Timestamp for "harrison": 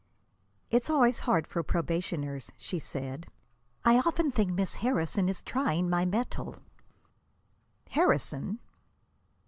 4.81-5.29, 7.91-8.57